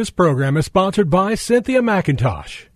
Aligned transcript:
This 0.00 0.08
program 0.08 0.56
is 0.56 0.64
sponsored 0.64 1.10
by 1.10 1.34
Cynthia 1.34 1.82
McIntosh. 1.82 2.68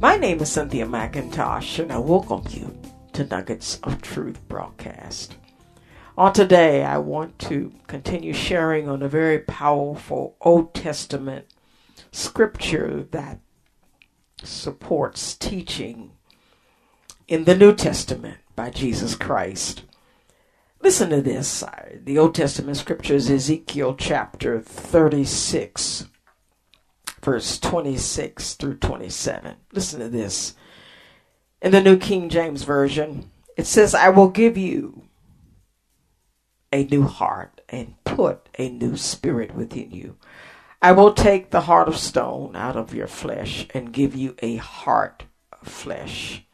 My 0.00 0.16
name 0.16 0.40
is 0.40 0.50
Cynthia 0.50 0.86
McIntosh, 0.86 1.78
and 1.78 1.92
I 1.92 1.98
welcome 1.98 2.42
you 2.50 2.76
to 3.12 3.24
Nuggets 3.26 3.78
of 3.84 4.02
Truth 4.02 4.40
broadcast. 4.48 5.36
On 6.18 6.32
today, 6.32 6.82
I 6.82 6.98
want 6.98 7.38
to 7.38 7.72
continue 7.86 8.32
sharing 8.32 8.88
on 8.88 9.04
a 9.04 9.08
very 9.08 9.38
powerful 9.38 10.34
Old 10.40 10.74
Testament 10.74 11.46
scripture 12.10 13.06
that 13.12 13.38
supports 14.44 15.34
teaching 15.34 16.12
in 17.28 17.44
the 17.44 17.56
New 17.56 17.74
Testament 17.74 18.38
by 18.54 18.70
Jesus 18.70 19.14
Christ. 19.14 19.82
Listen 20.80 21.10
to 21.10 21.22
this. 21.22 21.64
The 21.96 22.18
Old 22.18 22.34
Testament 22.34 22.76
scriptures, 22.76 23.30
Ezekiel 23.30 23.94
chapter 23.96 24.60
36 24.60 26.06
verse 27.24 27.58
26 27.58 28.54
through 28.54 28.76
27. 28.76 29.56
Listen 29.72 30.00
to 30.00 30.08
this. 30.08 30.54
In 31.62 31.72
the 31.72 31.80
New 31.80 31.96
King 31.96 32.28
James 32.28 32.62
Version, 32.62 33.30
it 33.56 33.66
says, 33.66 33.94
I 33.94 34.10
will 34.10 34.28
give 34.28 34.58
you 34.58 35.04
a 36.70 36.84
new 36.84 37.04
heart 37.04 37.62
and 37.68 37.94
put 38.04 38.48
a 38.58 38.68
new 38.68 38.96
spirit 38.96 39.54
within 39.54 39.90
you. 39.90 40.16
I 40.84 40.92
will 40.92 41.14
take 41.14 41.48
the 41.48 41.62
heart 41.62 41.88
of 41.88 41.96
stone 41.96 42.54
out 42.54 42.76
of 42.76 42.92
your 42.92 43.06
flesh 43.06 43.66
and 43.72 43.90
give 43.90 44.14
you 44.14 44.36
a 44.40 44.56
heart 44.56 45.24
of 45.50 45.66
flesh. 45.66 46.44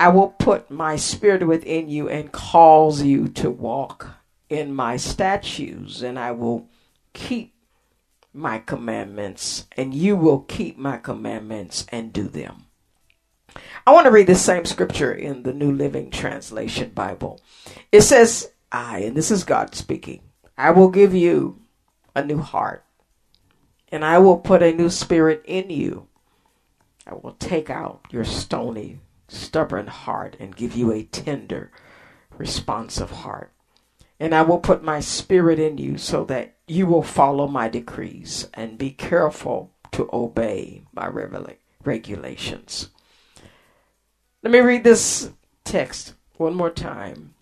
I 0.00 0.08
will 0.08 0.30
put 0.30 0.68
my 0.68 0.96
spirit 0.96 1.46
within 1.46 1.88
you 1.88 2.08
and 2.08 2.32
cause 2.32 3.02
you 3.02 3.28
to 3.28 3.48
walk 3.48 4.08
in 4.48 4.74
my 4.74 4.96
statutes, 4.96 6.02
and 6.02 6.18
I 6.18 6.32
will 6.32 6.68
keep 7.12 7.54
my 8.34 8.58
commandments, 8.58 9.68
and 9.76 9.94
you 9.94 10.16
will 10.16 10.40
keep 10.40 10.76
my 10.76 10.96
commandments 10.96 11.86
and 11.90 12.12
do 12.12 12.24
them. 12.24 12.64
I 13.86 13.92
want 13.92 14.06
to 14.06 14.10
read 14.10 14.26
the 14.26 14.34
same 14.34 14.64
scripture 14.64 15.12
in 15.12 15.44
the 15.44 15.52
New 15.52 15.70
Living 15.70 16.10
Translation 16.10 16.90
Bible. 16.90 17.40
It 17.92 18.00
says, 18.00 18.50
I, 18.72 19.02
and 19.02 19.16
this 19.16 19.30
is 19.30 19.44
God 19.44 19.76
speaking, 19.76 20.22
I 20.58 20.72
will 20.72 20.88
give 20.88 21.14
you 21.14 21.60
a 22.16 22.24
new 22.24 22.38
heart, 22.38 22.82
and 23.96 24.04
I 24.04 24.18
will 24.18 24.36
put 24.36 24.62
a 24.62 24.74
new 24.74 24.90
spirit 24.90 25.42
in 25.46 25.70
you. 25.70 26.06
I 27.06 27.14
will 27.14 27.32
take 27.38 27.70
out 27.70 28.04
your 28.10 28.26
stony, 28.26 29.00
stubborn 29.26 29.86
heart 29.86 30.36
and 30.38 30.54
give 30.54 30.76
you 30.76 30.92
a 30.92 31.04
tender, 31.04 31.72
responsive 32.36 33.10
heart. 33.10 33.54
And 34.20 34.34
I 34.34 34.42
will 34.42 34.58
put 34.58 34.84
my 34.84 35.00
spirit 35.00 35.58
in 35.58 35.78
you 35.78 35.96
so 35.96 36.26
that 36.26 36.56
you 36.68 36.86
will 36.86 37.02
follow 37.02 37.48
my 37.48 37.70
decrees 37.70 38.50
and 38.52 38.76
be 38.76 38.90
careful 38.90 39.72
to 39.92 40.10
obey 40.12 40.82
my 40.92 41.08
regulations. 41.82 42.90
Let 44.42 44.52
me 44.52 44.58
read 44.60 44.84
this 44.84 45.30
text 45.64 46.12
one 46.36 46.54
more 46.54 46.68
time, 46.68 47.32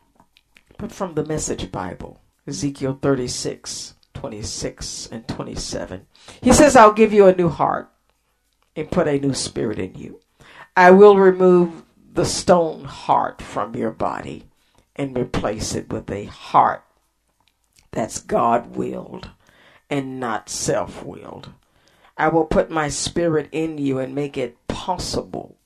but 0.78 0.92
from 0.92 1.14
the 1.14 1.26
Message 1.26 1.72
Bible, 1.72 2.20
Ezekiel 2.46 2.96
36, 3.02 3.94
26, 4.14 5.08
and 5.12 5.28
27. 5.28 6.06
He 6.40 6.52
says, 6.52 6.76
I'll 6.76 6.92
give 6.92 7.12
you 7.12 7.26
a 7.26 7.34
new 7.34 7.48
heart 7.48 7.90
and 8.74 8.90
put 8.90 9.08
a 9.08 9.18
new 9.18 9.34
spirit 9.34 9.78
in 9.78 9.94
you. 9.94 10.20
I 10.76 10.90
will 10.90 11.16
remove 11.16 11.84
the 12.12 12.24
stone 12.24 12.84
heart 12.84 13.42
from 13.42 13.74
your 13.74 13.90
body 13.90 14.48
and 14.96 15.16
replace 15.16 15.74
it 15.74 15.92
with 15.92 16.10
a 16.10 16.24
heart 16.24 16.84
that's 17.90 18.20
God 18.20 18.76
willed 18.76 19.30
and 19.90 20.18
not 20.18 20.48
self 20.48 21.04
willed. 21.04 21.50
I 22.16 22.28
will 22.28 22.44
put 22.44 22.70
my 22.70 22.88
spirit 22.88 23.48
in 23.52 23.78
you 23.78 23.98
and 23.98 24.14
make 24.14 24.36
it 24.36 24.66
possible 24.68 25.56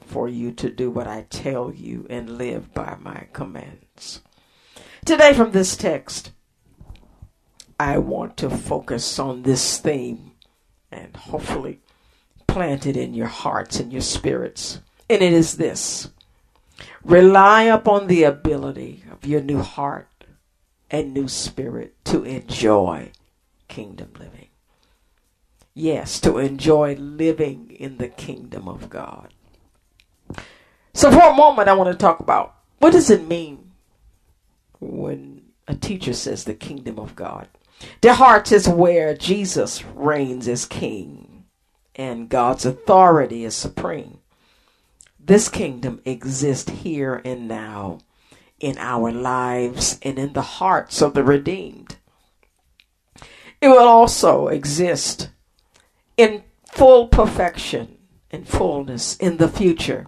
for 0.00 0.28
you 0.28 0.52
to 0.52 0.70
do 0.70 0.90
what 0.90 1.06
I 1.06 1.26
tell 1.28 1.72
you 1.72 2.06
and 2.08 2.38
live 2.38 2.72
by 2.72 2.96
my 3.00 3.26
commands. 3.32 4.22
Today, 5.04 5.34
from 5.34 5.52
this 5.52 5.76
text, 5.76 6.32
I 7.78 7.98
want 7.98 8.36
to 8.38 8.50
focus 8.50 9.18
on 9.18 9.42
this 9.42 9.78
theme 9.78 10.32
and 10.90 11.14
hopefully 11.16 11.80
plant 12.46 12.86
it 12.86 12.96
in 12.96 13.14
your 13.14 13.26
hearts 13.26 13.78
and 13.78 13.92
your 13.92 14.02
spirits. 14.02 14.80
And 15.08 15.22
it 15.22 15.32
is 15.32 15.56
this 15.56 16.10
rely 17.04 17.62
upon 17.62 18.06
the 18.06 18.24
ability 18.24 19.04
of 19.10 19.24
your 19.24 19.40
new 19.40 19.62
heart 19.62 20.24
and 20.90 21.14
new 21.14 21.28
spirit 21.28 21.94
to 22.04 22.24
enjoy 22.24 23.12
kingdom 23.68 24.12
living. 24.18 24.48
Yes, 25.74 26.18
to 26.20 26.38
enjoy 26.38 26.96
living 26.96 27.70
in 27.78 27.98
the 27.98 28.08
kingdom 28.08 28.66
of 28.66 28.90
God. 28.90 29.32
So 30.94 31.12
for 31.12 31.30
a 31.30 31.34
moment 31.34 31.68
I 31.68 31.74
want 31.74 31.92
to 31.92 31.96
talk 31.96 32.18
about 32.18 32.56
what 32.78 32.90
does 32.90 33.10
it 33.10 33.28
mean 33.28 33.70
when 34.80 35.42
a 35.68 35.74
teacher 35.74 36.12
says 36.12 36.44
the 36.44 36.54
kingdom 36.54 36.98
of 36.98 37.14
God? 37.14 37.48
The 38.00 38.14
heart 38.14 38.52
is 38.52 38.68
where 38.68 39.14
Jesus 39.14 39.84
reigns 39.84 40.48
as 40.48 40.66
king 40.66 41.44
and 41.94 42.28
God's 42.28 42.64
authority 42.64 43.44
is 43.44 43.54
supreme. 43.54 44.18
This 45.18 45.48
kingdom 45.48 46.00
exists 46.04 46.70
here 46.70 47.20
and 47.24 47.48
now 47.48 47.98
in 48.60 48.78
our 48.78 49.12
lives 49.12 49.98
and 50.02 50.18
in 50.18 50.32
the 50.32 50.42
hearts 50.42 51.02
of 51.02 51.14
the 51.14 51.24
redeemed. 51.24 51.96
It 53.60 53.68
will 53.68 53.88
also 53.88 54.46
exist 54.48 55.30
in 56.16 56.44
full 56.66 57.08
perfection 57.08 57.98
and 58.30 58.48
fullness 58.48 59.16
in 59.16 59.38
the 59.38 59.48
future, 59.48 60.06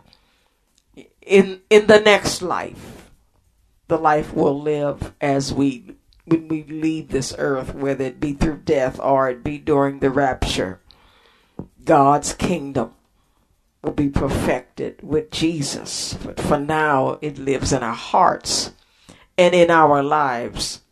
in, 1.22 1.60
in 1.68 1.86
the 1.86 2.00
next 2.00 2.40
life. 2.40 3.10
The 3.88 3.98
life 3.98 4.32
we'll 4.32 4.60
live 4.60 5.12
as 5.20 5.52
we 5.52 5.96
when 6.30 6.46
we 6.46 6.62
leave 6.62 7.08
this 7.08 7.34
earth, 7.38 7.74
whether 7.74 8.04
it 8.04 8.20
be 8.20 8.32
through 8.32 8.58
death 8.58 9.00
or 9.00 9.28
it 9.28 9.42
be 9.42 9.58
during 9.58 9.98
the 9.98 10.10
rapture. 10.10 10.80
God's 11.84 12.32
kingdom 12.32 12.92
will 13.82 13.92
be 13.92 14.08
perfected 14.08 15.00
with 15.02 15.30
Jesus. 15.32 16.14
But 16.24 16.40
for 16.40 16.58
now, 16.58 17.18
it 17.20 17.38
lives 17.38 17.72
in 17.72 17.82
our 17.82 17.94
hearts 17.94 18.72
and 19.36 19.54
in 19.54 19.70
our 19.70 20.02
lives. 20.02 20.82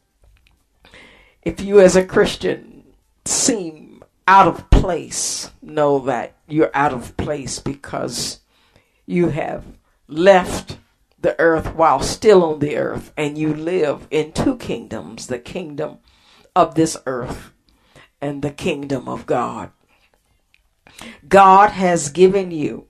If 1.43 1.61
you, 1.61 1.79
as 1.81 1.95
a 1.95 2.05
Christian, 2.05 2.85
seem 3.25 4.03
out 4.27 4.49
of 4.49 4.71
place, 4.71 5.53
know 5.63 6.01
that 6.01 6.35
you're 6.49 6.75
out 6.75 6.93
of 6.93 7.17
place 7.17 7.61
because 7.61 8.41
you 9.07 9.29
have 9.29 9.65
left 10.09 10.79
the 11.21 11.39
earth 11.41 11.75
while 11.75 12.01
still 12.01 12.45
on 12.45 12.61
the 12.61 12.77
earth 12.77 13.13
and 13.17 13.37
you 13.37 13.53
live 13.53 14.07
in 14.11 14.33
two 14.33 14.57
kingdoms 14.57 15.27
the 15.27 15.39
kingdom 15.39 15.99
of 16.55 16.75
this 16.75 16.97
earth 17.07 17.53
and 18.21 18.43
the 18.43 18.51
kingdom 18.51 19.09
of 19.09 19.27
God. 19.27 19.71
God 21.29 21.71
has 21.71 22.09
given 22.09 22.51
you 22.51 22.87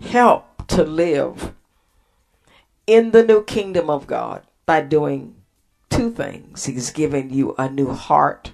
help 0.00 0.66
to 0.68 0.82
live 0.84 1.54
in 2.86 3.10
the 3.10 3.24
new 3.24 3.44
kingdom 3.44 3.90
of 3.90 4.06
God 4.06 4.42
by 4.66 4.80
doing 4.80 5.36
two 5.90 6.10
things. 6.10 6.66
He's 6.66 6.90
given 6.90 7.30
you 7.30 7.54
a 7.58 7.68
new 7.68 7.92
heart 7.92 8.52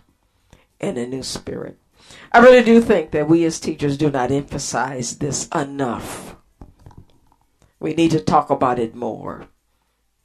and 0.80 0.98
a 0.98 1.06
new 1.06 1.22
spirit. 1.22 1.78
I 2.32 2.38
really 2.40 2.62
do 2.64 2.80
think 2.80 3.12
that 3.12 3.28
we 3.28 3.44
as 3.44 3.60
teachers 3.60 3.96
do 3.96 4.10
not 4.10 4.30
emphasize 4.30 5.18
this 5.18 5.48
enough. 5.48 6.33
We 7.84 7.92
need 7.92 8.12
to 8.12 8.20
talk 8.20 8.48
about 8.48 8.78
it 8.78 8.94
more. 8.94 9.46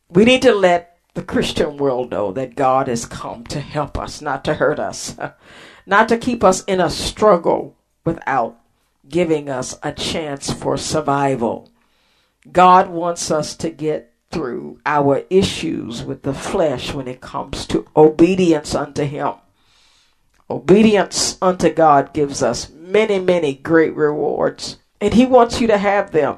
We 0.07 0.23
need 0.23 0.43
to 0.43 0.53
let 0.53 0.97
the 1.13 1.21
Christian 1.21 1.75
world 1.75 2.09
know 2.09 2.31
that 2.31 2.55
God 2.55 2.87
has 2.87 3.05
come 3.05 3.43
to 3.47 3.59
help 3.59 3.97
us, 3.97 4.21
not 4.21 4.45
to 4.45 4.53
hurt 4.53 4.79
us, 4.79 5.17
not 5.85 6.07
to 6.07 6.17
keep 6.17 6.41
us 6.41 6.63
in 6.63 6.79
a 6.79 6.89
struggle 6.89 7.75
without 8.05 8.57
giving 9.09 9.49
us 9.49 9.77
a 9.83 9.91
chance 9.91 10.53
for 10.53 10.77
survival. 10.77 11.69
God 12.49 12.91
wants 12.91 13.29
us 13.29 13.57
to 13.57 13.69
get 13.69 14.13
through 14.31 14.79
our 14.85 15.25
issues 15.29 16.01
with 16.01 16.21
the 16.23 16.33
flesh 16.33 16.93
when 16.93 17.09
it 17.09 17.19
comes 17.19 17.65
to 17.65 17.85
obedience 17.93 18.73
unto 18.73 19.03
Him. 19.03 19.33
Obedience 20.49 21.37
unto 21.41 21.69
God 21.69 22.13
gives 22.13 22.41
us 22.41 22.69
many, 22.69 23.19
many 23.19 23.53
great 23.53 23.93
rewards, 23.97 24.77
and 25.01 25.13
He 25.13 25.25
wants 25.25 25.59
you 25.59 25.67
to 25.67 25.77
have 25.77 26.11
them. 26.11 26.37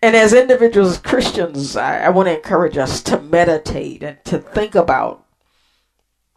And 0.00 0.14
as 0.14 0.32
individuals, 0.32 0.98
Christians, 0.98 1.76
I, 1.76 2.04
I 2.04 2.08
want 2.10 2.28
to 2.28 2.36
encourage 2.36 2.78
us 2.78 3.02
to 3.04 3.20
meditate 3.20 4.02
and 4.02 4.24
to 4.26 4.38
think 4.38 4.74
about 4.74 5.26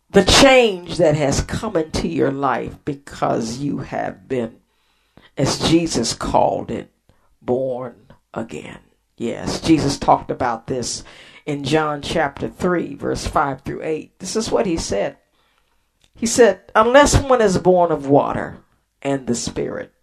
the 0.09 0.25
change 0.25 0.97
that 0.97 1.15
has 1.15 1.41
come 1.41 1.75
into 1.77 2.07
your 2.07 2.31
life 2.31 2.75
because 2.83 3.59
you 3.59 3.79
have 3.79 4.27
been 4.27 4.57
as 5.37 5.59
Jesus 5.69 6.13
called 6.13 6.69
it, 6.69 6.91
born 7.41 8.07
again. 8.33 8.79
Yes, 9.17 9.61
Jesus 9.61 9.97
talked 9.97 10.31
about 10.31 10.67
this 10.67 11.03
in 11.45 11.63
John 11.63 12.01
chapter 12.01 12.49
3, 12.49 12.95
verse 12.95 13.25
5 13.25 13.61
through 13.61 13.83
8. 13.83 14.19
This 14.19 14.35
is 14.35 14.51
what 14.51 14.65
he 14.65 14.77
said. 14.77 15.17
He 16.15 16.25
said, 16.25 16.61
Unless 16.75 17.21
one 17.21 17.41
is 17.41 17.57
born 17.57 17.91
of 17.91 18.07
water 18.07 18.57
and 19.01 19.27
the 19.27 19.35
Spirit, 19.35 19.93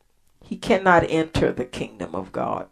he 0.45 0.57
cannot 0.57 1.05
enter 1.09 1.53
the 1.53 1.65
kingdom 1.65 2.15
of 2.15 2.33
God. 2.33 2.69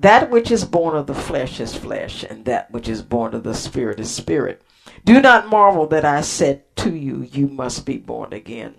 That 0.00 0.30
which 0.30 0.50
is 0.50 0.64
born 0.64 0.94
of 0.94 1.06
the 1.06 1.14
flesh 1.14 1.58
is 1.58 1.74
flesh, 1.74 2.22
and 2.22 2.44
that 2.44 2.70
which 2.70 2.86
is 2.86 3.00
born 3.00 3.32
of 3.32 3.44
the 3.44 3.54
Spirit 3.54 3.98
is 3.98 4.10
spirit. 4.10 4.60
Do 5.06 5.22
not 5.22 5.48
marvel 5.48 5.86
that 5.86 6.04
I 6.04 6.20
said 6.20 6.64
to 6.76 6.94
you, 6.94 7.22
You 7.22 7.48
must 7.48 7.86
be 7.86 7.96
born 7.96 8.34
again. 8.34 8.74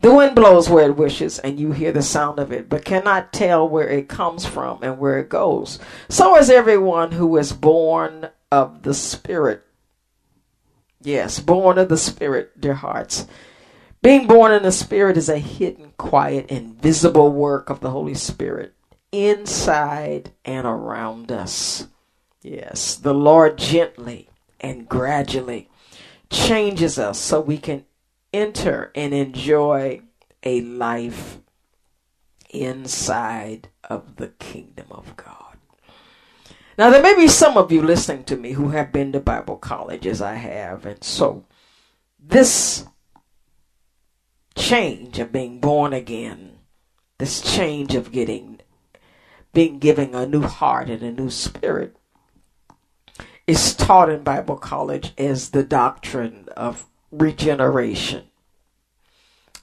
The 0.00 0.14
wind 0.14 0.34
blows 0.34 0.70
where 0.70 0.86
it 0.86 0.96
wishes, 0.96 1.38
and 1.38 1.60
you 1.60 1.72
hear 1.72 1.92
the 1.92 2.02
sound 2.02 2.38
of 2.38 2.50
it, 2.50 2.70
but 2.70 2.84
cannot 2.84 3.32
tell 3.32 3.68
where 3.68 3.88
it 3.88 4.08
comes 4.08 4.46
from 4.46 4.82
and 4.82 4.98
where 4.98 5.18
it 5.18 5.28
goes. 5.28 5.78
So 6.08 6.38
is 6.38 6.48
everyone 6.48 7.12
who 7.12 7.36
is 7.36 7.52
born 7.52 8.30
of 8.50 8.84
the 8.84 8.94
Spirit. 8.94 9.64
Yes, 11.02 11.40
born 11.40 11.76
of 11.76 11.90
the 11.90 11.98
Spirit, 11.98 12.58
dear 12.58 12.74
hearts. 12.74 13.26
Being 14.00 14.26
born 14.26 14.52
in 14.52 14.62
the 14.62 14.72
Spirit 14.72 15.18
is 15.18 15.28
a 15.28 15.38
hidden, 15.38 15.92
quiet, 15.98 16.46
invisible 16.46 17.30
work 17.32 17.68
of 17.68 17.80
the 17.80 17.90
Holy 17.90 18.14
Spirit 18.14 18.74
inside 19.12 20.32
and 20.44 20.66
around 20.66 21.32
us. 21.32 21.86
Yes, 22.42 22.94
the 22.94 23.14
Lord 23.14 23.58
gently 23.58 24.28
and 24.60 24.88
gradually 24.88 25.68
changes 26.30 26.98
us 26.98 27.18
so 27.18 27.40
we 27.40 27.58
can 27.58 27.84
enter 28.32 28.92
and 28.94 29.14
enjoy 29.14 30.02
a 30.42 30.60
life 30.60 31.38
inside 32.50 33.68
of 33.84 34.16
the 34.16 34.28
kingdom 34.28 34.86
of 34.90 35.16
God. 35.16 35.34
Now, 36.76 36.90
there 36.90 37.02
may 37.02 37.16
be 37.16 37.28
some 37.28 37.56
of 37.56 37.72
you 37.72 37.82
listening 37.82 38.24
to 38.24 38.36
me 38.36 38.52
who 38.52 38.68
have 38.68 38.92
been 38.92 39.10
to 39.12 39.20
Bible 39.20 39.56
college 39.56 40.06
as 40.06 40.22
I 40.22 40.34
have, 40.34 40.86
and 40.86 41.02
so 41.02 41.44
this 42.20 42.86
change 44.54 45.18
of 45.18 45.32
being 45.32 45.58
born 45.60 45.92
again, 45.92 46.58
this 47.18 47.40
change 47.40 47.96
of 47.96 48.12
getting, 48.12 48.57
being 49.52 49.78
given 49.78 50.14
a 50.14 50.26
new 50.26 50.42
heart 50.42 50.88
and 50.88 51.02
a 51.02 51.12
new 51.12 51.30
spirit, 51.30 51.96
is 53.46 53.74
taught 53.74 54.10
in 54.10 54.22
Bible 54.22 54.56
college 54.56 55.12
as 55.16 55.50
the 55.50 55.62
doctrine 55.62 56.48
of 56.56 56.86
regeneration. 57.10 58.24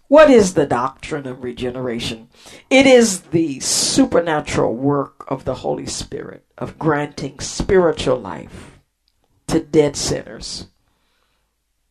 What 0.07 0.29
is 0.29 0.53
the 0.53 0.65
doctrine 0.65 1.25
of 1.25 1.43
regeneration? 1.43 2.29
It 2.69 2.85
is 2.85 3.21
the 3.21 3.59
supernatural 3.59 4.75
work 4.75 5.25
of 5.27 5.45
the 5.45 5.55
Holy 5.55 5.87
Spirit 5.87 6.45
of 6.57 6.77
granting 6.77 7.39
spiritual 7.39 8.17
life 8.17 8.79
to 9.47 9.59
dead 9.59 9.95
sinners. 9.95 10.67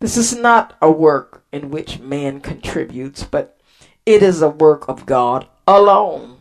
This 0.01 0.17
is 0.17 0.37
not 0.37 0.77
a 0.83 0.91
work 0.91 1.45
in 1.53 1.71
which 1.71 1.99
man 1.99 2.41
contributes, 2.41 3.25
but 3.25 3.59
it 4.07 4.23
is 4.23 4.43
a 4.43 4.49
work 4.49 4.89
of 4.89 5.07
God 5.07 5.49
alone. 5.67 6.34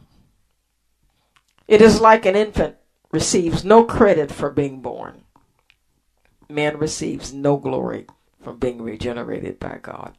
It 1.67 1.81
is 1.81 2.01
like 2.01 2.25
an 2.25 2.35
infant 2.35 2.75
receives 3.11 3.63
no 3.63 3.85
credit 3.85 4.31
for 4.31 4.49
being 4.49 4.81
born. 4.81 5.23
Man 6.49 6.77
receives 6.77 7.33
no 7.33 7.57
glory 7.57 8.07
from 8.41 8.57
being 8.57 8.81
regenerated 8.81 9.59
by 9.59 9.79
God. 9.81 10.17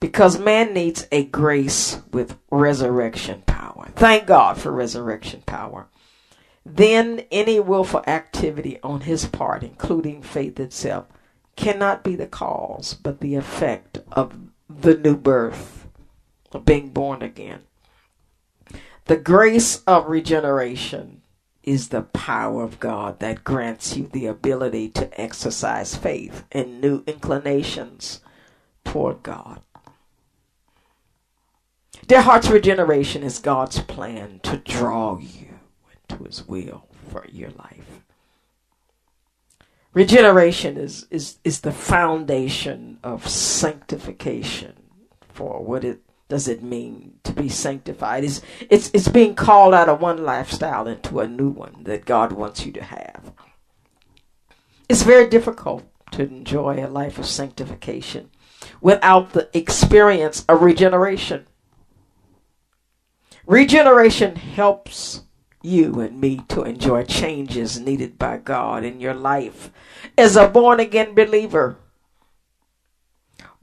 Because 0.00 0.38
man 0.38 0.74
needs 0.74 1.06
a 1.12 1.24
grace 1.24 2.00
with 2.12 2.36
resurrection 2.50 3.42
power. 3.46 3.90
Thank 3.94 4.26
God 4.26 4.58
for 4.58 4.72
resurrection 4.72 5.42
power. 5.46 5.86
Then 6.66 7.24
any 7.30 7.60
willful 7.60 8.02
activity 8.06 8.78
on 8.82 9.02
his 9.02 9.26
part, 9.26 9.62
including 9.62 10.22
faith 10.22 10.58
itself, 10.58 11.06
cannot 11.56 12.02
be 12.02 12.16
the 12.16 12.26
cause, 12.26 12.94
but 12.94 13.20
the 13.20 13.34
effect 13.34 13.98
of 14.10 14.36
the 14.68 14.96
new 14.96 15.16
birth, 15.16 15.86
of 16.52 16.64
being 16.64 16.90
born 16.90 17.22
again. 17.22 17.60
The 19.06 19.16
grace 19.16 19.82
of 19.86 20.08
regeneration 20.08 21.20
is 21.62 21.88
the 21.88 22.02
power 22.02 22.62
of 22.62 22.80
God 22.80 23.20
that 23.20 23.44
grants 23.44 23.96
you 23.96 24.06
the 24.06 24.26
ability 24.26 24.88
to 24.90 25.20
exercise 25.20 25.94
faith 25.94 26.44
and 26.52 26.80
new 26.80 27.02
inclinations 27.06 28.20
toward 28.84 29.22
God. 29.22 29.60
Dear 32.06 32.22
Heart's 32.22 32.48
regeneration 32.48 33.22
is 33.22 33.38
God's 33.38 33.80
plan 33.80 34.40
to 34.42 34.58
draw 34.58 35.18
you 35.18 35.58
into 36.10 36.24
His 36.24 36.46
will 36.46 36.86
for 37.10 37.26
your 37.30 37.50
life. 37.50 38.02
Regeneration 39.94 40.76
is, 40.76 41.06
is, 41.10 41.38
is 41.44 41.60
the 41.60 41.72
foundation 41.72 42.98
of 43.02 43.28
sanctification 43.28 44.74
for 45.32 45.62
what 45.62 45.84
it 45.84 46.00
does 46.34 46.48
it 46.48 46.64
mean 46.64 47.20
to 47.22 47.32
be 47.32 47.48
sanctified? 47.48 48.24
It's, 48.24 48.42
it's, 48.68 48.90
it's 48.92 49.06
being 49.06 49.36
called 49.36 49.72
out 49.72 49.88
of 49.88 50.00
one 50.00 50.24
lifestyle 50.24 50.88
into 50.88 51.20
a 51.20 51.28
new 51.28 51.48
one 51.48 51.84
that 51.84 52.06
God 52.06 52.32
wants 52.32 52.66
you 52.66 52.72
to 52.72 52.82
have. 52.82 53.32
It's 54.88 55.04
very 55.04 55.28
difficult 55.28 55.84
to 56.10 56.26
enjoy 56.26 56.84
a 56.84 56.90
life 56.90 57.20
of 57.20 57.26
sanctification 57.26 58.30
without 58.80 59.32
the 59.32 59.48
experience 59.56 60.44
of 60.48 60.62
regeneration. 60.62 61.46
Regeneration 63.46 64.34
helps 64.34 65.22
you 65.62 66.00
and 66.00 66.20
me 66.20 66.40
to 66.48 66.64
enjoy 66.64 67.04
changes 67.04 67.78
needed 67.78 68.18
by 68.18 68.38
God 68.38 68.82
in 68.82 68.98
your 68.98 69.14
life 69.14 69.70
as 70.18 70.34
a 70.34 70.48
born 70.48 70.80
again 70.80 71.14
believer. 71.14 71.76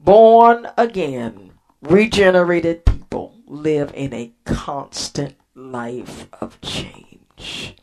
Born 0.00 0.68
again 0.78 1.51
Regenerated 1.82 2.84
people 2.84 3.34
live 3.46 3.92
in 3.94 4.14
a 4.14 4.32
constant 4.44 5.36
life 5.54 6.28
of 6.40 6.60
change. 6.60 7.76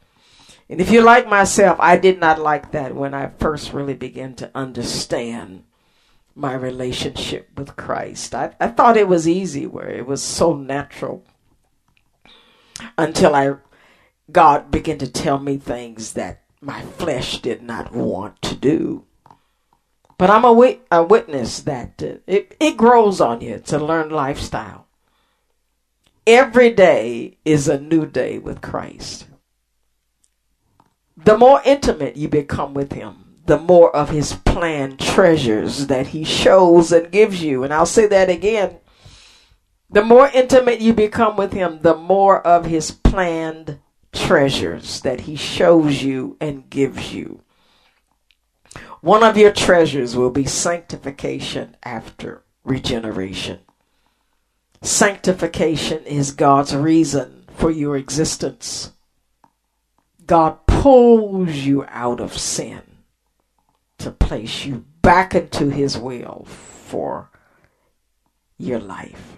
And 0.70 0.80
if 0.80 0.90
you 0.90 1.02
like 1.02 1.28
myself, 1.28 1.78
I 1.80 1.98
did 1.98 2.20
not 2.20 2.40
like 2.40 2.72
that 2.72 2.96
when 2.96 3.14
I 3.14 3.32
first 3.40 3.74
really 3.74 3.96
began 3.96 4.36
to 4.36 4.52
understand 4.56 5.64
my 6.36 6.54
relationship 6.54 7.50
with 7.58 7.76
Christ. 7.76 8.34
I, 8.34 8.56
I 8.60 8.68
thought 8.68 8.96
it 8.96 9.08
was 9.08 9.28
easy 9.28 9.66
where 9.68 9.90
it 9.90 10.08
was 10.08 10.22
so 10.22 10.56
natural 10.56 11.24
until 12.98 13.36
I 13.36 13.56
God 14.32 14.72
began 14.72 15.00
to 15.00 15.12
tell 15.12 15.40
me 15.40 15.58
things 15.58 16.14
that 16.14 16.44
my 16.62 16.82
flesh 16.82 17.42
did 17.42 17.62
not 17.62 17.92
want 17.92 18.42
to 18.44 18.56
do. 18.56 19.06
But 20.20 20.30
I'm 20.30 20.44
a, 20.44 20.52
wit- 20.52 20.86
a 20.92 21.02
witness 21.02 21.62
that 21.62 22.04
uh, 22.04 22.18
it, 22.28 22.54
it 22.60 22.76
grows 22.76 23.22
on 23.22 23.40
you. 23.40 23.60
to 23.68 23.80
learn 23.80 24.10
lifestyle. 24.10 24.86
Every 26.28 26.72
day 26.72 27.38
is 27.46 27.70
a 27.70 27.80
new 27.80 28.06
day 28.06 28.38
with 28.38 28.60
Christ. 28.62 29.28
The 31.16 31.38
more 31.38 31.62
intimate 31.64 32.18
you 32.18 32.28
become 32.28 32.74
with 32.74 32.92
Him, 32.92 33.38
the 33.46 33.58
more 33.58 33.96
of 33.96 34.10
His 34.10 34.34
planned 34.34 35.00
treasures 35.00 35.88
that 35.88 36.08
He 36.08 36.26
shows 36.26 36.92
and 36.92 37.10
gives 37.10 37.42
you. 37.42 37.64
And 37.64 37.74
I'll 37.74 37.86
say 37.86 38.06
that 38.08 38.30
again. 38.30 38.80
The 39.90 40.04
more 40.04 40.30
intimate 40.34 40.82
you 40.82 40.94
become 40.94 41.38
with 41.38 41.54
Him, 41.54 41.80
the 41.82 41.96
more 41.96 42.46
of 42.46 42.66
His 42.66 42.92
planned 42.92 43.80
treasures 44.12 45.00
that 45.00 45.22
He 45.22 45.38
shows 45.38 46.04
you 46.04 46.36
and 46.42 46.70
gives 46.70 47.14
you. 47.14 47.42
One 49.02 49.24
of 49.24 49.38
your 49.38 49.52
treasures 49.52 50.16
will 50.16 50.30
be 50.30 50.46
sanctification 50.46 51.78
after 51.84 52.44
regeneration. 52.64 53.60
Sanctification 54.82 56.04
is 56.06 56.32
God's 56.32 56.76
reason 56.76 57.46
for 57.56 57.72
your 57.72 57.98
existence. 57.98 58.92
God 60.26 60.66
pulls 60.68 61.50
you 61.50 61.86
out 61.88 62.20
of 62.20 62.38
sin 62.38 62.82
to 63.98 64.12
place 64.12 64.66
you 64.66 64.86
back 65.02 65.36
into 65.36 65.70
His 65.70 65.98
will 65.98 66.46
for 66.46 67.32
your 68.58 68.80
life. 68.80 69.38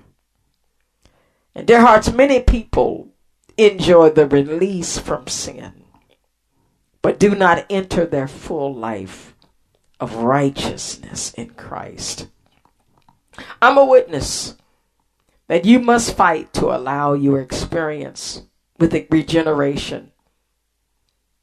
And 1.56 1.68
dear 1.68 1.82
hearts, 1.82 2.12
many 2.12 2.40
people 2.40 3.14
enjoy 3.58 4.10
the 4.10 4.28
release 4.28 4.98
from 4.98 5.28
sin, 5.28 5.84
but 7.02 7.20
do 7.20 7.36
not 7.36 7.66
enter 7.70 8.06
their 8.06 8.28
full 8.28 8.74
life 8.74 9.31
of 10.02 10.16
righteousness 10.16 11.34
in 11.36 11.52
Christ. 11.52 12.28
I'm 13.62 13.78
a 13.78 13.86
witness 13.86 14.58
that 15.48 15.64
you 15.64 15.80
must 15.80 16.18
fight 16.18 16.52
to 16.54 16.76
allow 16.76 17.14
your 17.14 17.40
experience 17.40 18.44
with 18.80 18.94
regeneration 19.12 20.12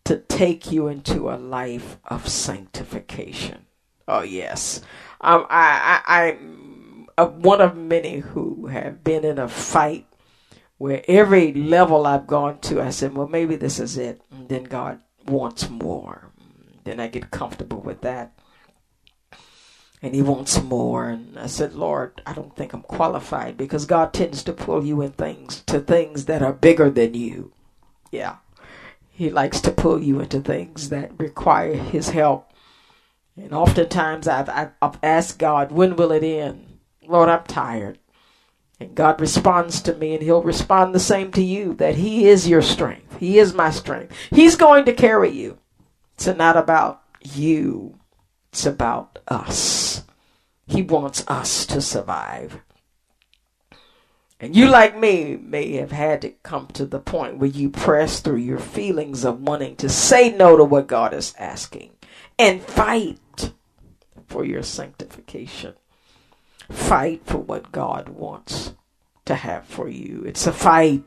to 0.05 0.19
take 0.19 0.73
you 0.73 0.89
into 0.89 1.31
a 1.31 1.37
life 1.37 1.99
of 2.05 2.29
sanctification. 2.29 3.67
Oh 4.09 4.23
yes, 4.23 4.81
um, 5.21 5.47
I, 5.51 6.01
I, 6.07 6.39
am 7.23 7.43
one 7.43 7.61
of 7.61 7.77
many 7.77 8.21
who 8.21 8.67
have 8.67 9.05
been 9.05 9.25
in 9.25 9.39
a 9.39 9.49
fight 9.49 10.07
where 10.79 11.03
every 11.07 11.53
level 11.53 12.07
I've 12.07 12.27
gone 12.27 12.61
to, 12.61 12.81
I 12.81 12.91
said, 12.91 13.15
well, 13.15 13.29
maybe 13.29 13.57
this 13.57 13.79
is 13.79 13.99
it. 13.99 14.23
And 14.31 14.49
then 14.49 14.65
God 14.65 15.01
wants 15.27 15.69
more. 15.69 16.31
Then 16.85 17.01
I 17.01 17.09
get 17.09 17.31
comfortable 17.31 17.81
with 17.81 18.01
that. 18.03 18.38
And 20.01 20.15
he 20.15 20.23
wants 20.23 20.63
more. 20.63 21.09
And 21.09 21.39
I 21.39 21.47
said, 21.47 21.75
Lord, 21.75 22.23
I 22.25 22.33
don't 22.33 22.55
think 22.55 22.73
I'm 22.73 22.83
qualified 22.83 23.57
because 23.57 23.85
God 23.85 24.13
tends 24.13 24.43
to 24.45 24.53
pull 24.53 24.85
you 24.85 25.03
in 25.03 25.13
things 25.13 25.63
to 25.67 25.81
things 25.81 26.27
that 26.27 26.43
are 26.43 26.53
bigger 26.53 26.89
than 26.89 27.15
you. 27.15 27.53
Yeah. 28.11 28.37
He 29.11 29.31
likes 29.31 29.61
to 29.63 29.73
pull 29.73 30.01
you 30.01 30.21
into 30.21 30.41
things 30.41 30.91
that 30.91 31.19
require 31.19 31.75
his 31.75 32.11
help. 32.11 32.53
And 33.37 33.53
oftentimes 33.53 34.29
I've, 34.29 34.49
I've, 34.49 34.71
I've 34.81 34.99
asked 35.03 35.39
God, 35.39 35.73
when 35.73 35.97
will 35.97 36.13
it 36.13 36.23
end? 36.23 36.79
Lord, 37.07 37.29
I'm 37.29 37.45
tired. 37.45 37.99
And 38.81 38.95
God 38.95 39.21
responds 39.21 39.81
to 39.83 39.95
me, 39.95 40.15
and 40.15 40.23
He'll 40.23 40.43
respond 40.43 40.95
the 40.95 41.01
same 41.01 41.33
to 41.33 41.43
you 41.43 41.75
that 41.75 41.97
He 41.97 42.29
is 42.29 42.49
your 42.49 42.63
strength. 42.63 43.19
He 43.19 43.39
is 43.39 43.53
my 43.53 43.71
strength. 43.71 44.15
He's 44.31 44.55
going 44.55 44.85
to 44.85 44.93
carry 44.93 45.31
you. 45.31 45.59
It's 46.15 46.27
not 46.27 46.57
about 46.57 47.03
you, 47.23 47.98
it's 48.59 48.67
about 48.67 49.21
us. 49.29 50.03
He 50.67 50.83
wants 50.83 51.25
us 51.29 51.65
to 51.67 51.81
survive. 51.81 52.61
And 54.41 54.57
you, 54.57 54.67
like 54.67 54.99
me, 54.99 55.37
may 55.37 55.75
have 55.75 55.93
had 55.93 56.23
to 56.23 56.31
come 56.43 56.67
to 56.73 56.85
the 56.85 56.99
point 56.99 57.39
where 57.39 57.49
you 57.49 57.71
press 57.71 58.19
through 58.19 58.39
your 58.39 58.59
feelings 58.59 59.25
of 59.25 59.43
wanting 59.43 59.77
to 59.77 59.89
say 59.89 60.37
no 60.37 60.57
to 60.57 60.65
what 60.65 60.89
God 60.89 61.15
is 61.15 61.37
asking 61.39 61.93
and 62.37 62.61
fight 62.61 63.53
for 64.27 64.45
your 64.45 64.65
sanctification. 64.65 65.75
Fight 66.69 67.23
for 67.27 67.39
what 67.39 67.71
God 67.71 68.09
wants 68.09 68.75
to 69.27 69.37
have 69.37 69.67
for 69.67 69.89
you. 69.89 70.25
It's 70.27 70.49
a 70.49 70.53
fight. 70.53 71.05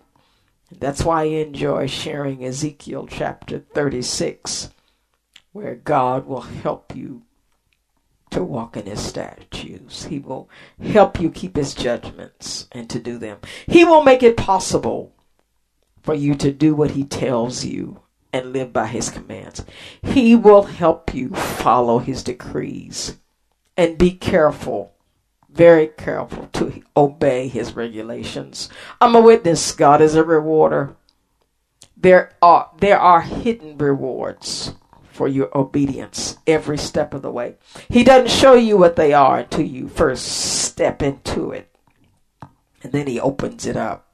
That's 0.71 1.03
why 1.03 1.23
I 1.23 1.25
enjoy 1.25 1.87
sharing 1.87 2.45
Ezekiel 2.45 3.07
chapter 3.11 3.59
36, 3.59 4.69
where 5.51 5.75
God 5.75 6.25
will 6.25 6.39
help 6.39 6.95
you 6.95 7.23
to 8.31 8.43
walk 8.43 8.75
in 8.75 8.85
his 8.85 9.01
statutes. 9.01 10.05
He 10.05 10.19
will 10.19 10.49
help 10.81 11.19
you 11.19 11.29
keep 11.29 11.55
his 11.55 11.73
judgments 11.73 12.67
and 12.71 12.89
to 12.89 12.99
do 12.99 13.17
them. 13.17 13.37
He 13.67 13.85
will 13.85 14.03
make 14.03 14.23
it 14.23 14.37
possible 14.37 15.13
for 16.01 16.13
you 16.13 16.35
to 16.35 16.51
do 16.51 16.73
what 16.73 16.91
he 16.91 17.03
tells 17.03 17.63
you 17.63 18.01
and 18.33 18.53
live 18.53 18.73
by 18.73 18.87
his 18.87 19.09
commands. 19.09 19.63
He 20.01 20.35
will 20.35 20.63
help 20.63 21.13
you 21.13 21.29
follow 21.29 21.99
his 21.99 22.23
decrees 22.23 23.17
and 23.77 23.97
be 23.97 24.11
careful 24.11 24.93
very 25.53 25.87
careful 25.87 26.47
to 26.53 26.81
obey 26.95 27.47
his 27.47 27.75
regulations. 27.75 28.69
I'm 28.99 29.15
a 29.15 29.21
witness. 29.21 29.73
God 29.73 30.01
is 30.01 30.15
a 30.15 30.23
rewarder. 30.23 30.95
There 31.97 32.31
are 32.41 32.71
there 32.79 32.99
are 32.99 33.21
hidden 33.21 33.77
rewards 33.77 34.73
for 35.11 35.27
your 35.27 35.55
obedience 35.55 36.37
every 36.47 36.77
step 36.77 37.13
of 37.13 37.21
the 37.21 37.31
way. 37.31 37.55
He 37.89 38.03
doesn't 38.03 38.31
show 38.31 38.53
you 38.53 38.77
what 38.77 38.95
they 38.95 39.13
are 39.13 39.39
until 39.39 39.65
you 39.65 39.87
first 39.87 40.25
step 40.25 41.01
into 41.01 41.51
it. 41.51 41.69
And 42.81 42.91
then 42.91 43.07
he 43.07 43.19
opens 43.19 43.65
it 43.65 43.75
up. 43.75 44.07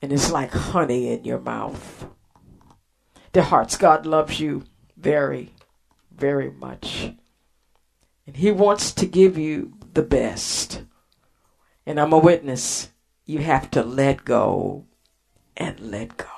And 0.00 0.12
it's 0.12 0.32
like 0.32 0.52
honey 0.52 1.12
in 1.12 1.24
your 1.24 1.40
mouth. 1.40 2.06
Dear 3.32 3.44
hearts, 3.44 3.76
God 3.76 4.06
loves 4.06 4.40
you 4.40 4.64
very, 4.96 5.52
very 6.10 6.50
much. 6.50 7.12
And 8.26 8.36
he 8.36 8.50
wants 8.50 8.92
to 8.92 9.06
give 9.06 9.36
you 9.36 9.74
the 9.94 10.02
best. 10.02 10.82
And 11.84 12.00
I'm 12.00 12.12
a 12.12 12.18
witness. 12.18 12.90
You 13.26 13.40
have 13.40 13.70
to 13.72 13.82
let 13.82 14.24
go 14.24 14.86
and 15.56 15.78
let 15.80 16.16
God. 16.16 16.31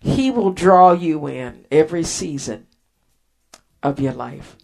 He 0.00 0.30
will 0.30 0.52
draw 0.52 0.92
you 0.92 1.26
in 1.26 1.66
every 1.70 2.04
season 2.04 2.66
of 3.82 4.00
your 4.00 4.12
life 4.12 4.56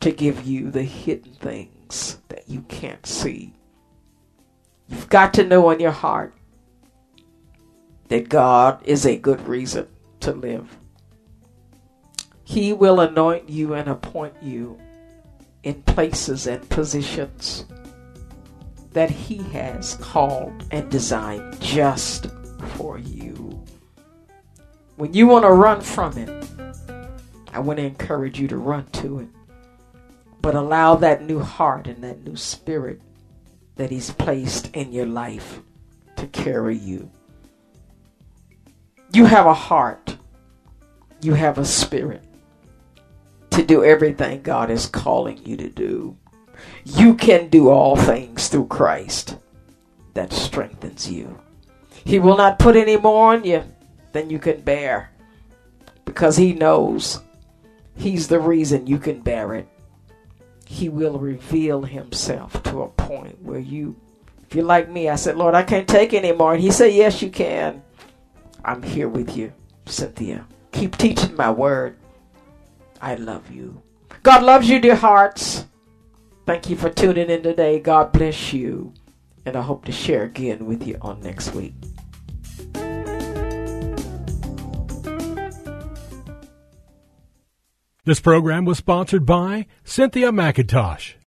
to 0.00 0.10
give 0.10 0.44
you 0.44 0.70
the 0.70 0.82
hidden 0.82 1.32
things 1.34 2.18
that 2.28 2.48
you 2.48 2.62
can't 2.62 3.06
see. 3.06 3.54
You've 4.88 5.08
got 5.08 5.34
to 5.34 5.44
know 5.44 5.70
in 5.70 5.80
your 5.80 5.92
heart 5.92 6.34
that 8.08 8.28
God 8.28 8.82
is 8.84 9.06
a 9.06 9.16
good 9.16 9.46
reason 9.46 9.86
to 10.20 10.32
live. 10.32 10.76
He 12.44 12.72
will 12.72 13.00
anoint 13.00 13.48
you 13.48 13.74
and 13.74 13.88
appoint 13.88 14.34
you 14.42 14.78
in 15.62 15.82
places 15.82 16.46
and 16.46 16.68
positions 16.68 17.64
that 18.92 19.10
He 19.10 19.38
has 19.38 19.94
called 19.94 20.64
and 20.70 20.90
designed 20.90 21.58
just 21.60 22.26
for 22.74 22.98
you. 22.98 23.64
When 25.02 25.14
you 25.14 25.26
want 25.26 25.42
to 25.42 25.50
run 25.50 25.80
from 25.80 26.16
it, 26.16 26.30
I 27.52 27.58
want 27.58 27.80
to 27.80 27.84
encourage 27.84 28.38
you 28.38 28.46
to 28.46 28.56
run 28.56 28.86
to 28.92 29.18
it. 29.18 29.28
But 30.40 30.54
allow 30.54 30.94
that 30.94 31.24
new 31.24 31.40
heart 31.40 31.88
and 31.88 32.04
that 32.04 32.22
new 32.22 32.36
spirit 32.36 33.00
that 33.74 33.90
He's 33.90 34.12
placed 34.12 34.70
in 34.76 34.92
your 34.92 35.06
life 35.06 35.58
to 36.14 36.28
carry 36.28 36.78
you. 36.78 37.10
You 39.12 39.24
have 39.24 39.46
a 39.46 39.52
heart, 39.52 40.18
you 41.20 41.34
have 41.34 41.58
a 41.58 41.64
spirit 41.64 42.22
to 43.50 43.64
do 43.64 43.82
everything 43.82 44.42
God 44.42 44.70
is 44.70 44.86
calling 44.86 45.44
you 45.44 45.56
to 45.56 45.68
do. 45.68 46.16
You 46.84 47.16
can 47.16 47.48
do 47.48 47.70
all 47.70 47.96
things 47.96 48.46
through 48.46 48.68
Christ 48.68 49.36
that 50.14 50.32
strengthens 50.32 51.10
you. 51.10 51.40
He 52.04 52.20
will 52.20 52.36
not 52.36 52.60
put 52.60 52.76
any 52.76 52.96
more 52.96 53.32
on 53.32 53.42
you 53.42 53.64
than 54.12 54.30
you 54.30 54.38
can 54.38 54.60
bear 54.60 55.10
because 56.04 56.36
He 56.36 56.52
knows 56.52 57.20
He's 57.96 58.28
the 58.28 58.40
reason 58.40 58.86
you 58.86 58.98
can 58.98 59.20
bear 59.20 59.54
it. 59.54 59.68
He 60.66 60.88
will 60.88 61.18
reveal 61.18 61.82
Himself 61.82 62.62
to 62.64 62.82
a 62.82 62.88
point 62.88 63.42
where 63.42 63.58
you, 63.58 63.96
if 64.48 64.54
you're 64.54 64.64
like 64.64 64.88
me, 64.88 65.08
I 65.08 65.16
said, 65.16 65.36
Lord, 65.36 65.54
I 65.54 65.62
can't 65.62 65.88
take 65.88 66.14
anymore. 66.14 66.54
And 66.54 66.62
He 66.62 66.70
said, 66.70 66.92
Yes, 66.94 67.20
you 67.20 67.30
can. 67.30 67.82
I'm 68.64 68.82
here 68.82 69.08
with 69.08 69.36
you, 69.36 69.52
Cynthia. 69.86 70.46
Keep 70.72 70.96
teaching 70.96 71.36
my 71.36 71.50
word. 71.50 71.96
I 73.00 73.16
love 73.16 73.50
you. 73.50 73.82
God 74.22 74.42
loves 74.42 74.68
you, 74.68 74.78
dear 74.78 74.94
hearts. 74.94 75.66
Thank 76.46 76.70
you 76.70 76.76
for 76.76 76.88
tuning 76.88 77.28
in 77.28 77.42
today. 77.42 77.80
God 77.80 78.12
bless 78.12 78.52
you. 78.52 78.94
And 79.44 79.56
I 79.56 79.62
hope 79.62 79.84
to 79.86 79.92
share 79.92 80.22
again 80.22 80.66
with 80.66 80.86
you 80.86 80.96
on 81.02 81.20
next 81.20 81.52
week. 81.54 81.74
This 88.04 88.18
program 88.18 88.64
was 88.64 88.78
sponsored 88.78 89.24
by 89.24 89.66
Cynthia 89.84 90.32
McIntosh. 90.32 91.21